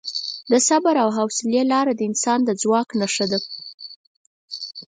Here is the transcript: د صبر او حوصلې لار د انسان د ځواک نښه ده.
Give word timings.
د 0.51 0.53
صبر 0.67 0.95
او 1.03 1.09
حوصلې 1.17 1.61
لار 1.71 1.87
د 1.95 2.01
انسان 2.09 2.39
د 2.45 2.49
ځواک 2.61 2.89
نښه 2.99 3.25
ده. 3.31 3.39